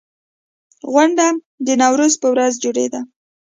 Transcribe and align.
غونډه 0.91 1.25
د 1.65 1.67
نوروز 1.81 2.13
په 2.21 2.27
ورځ 2.33 2.53
جوړېده. 2.63 2.99